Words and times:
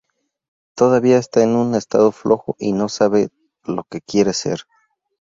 Todavía 0.75 1.19
esta 1.19 1.43
en 1.43 1.55
un 1.55 1.75
estado 1.75 2.11
flojo 2.11 2.55
y 2.57 2.73
no 2.73 2.89
sabe 2.89 3.29
lo 3.65 3.83
que 3.83 4.01
quiere 4.01 4.33
ser. 4.33 4.61